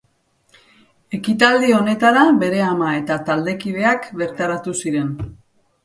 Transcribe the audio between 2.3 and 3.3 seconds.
bere ama eta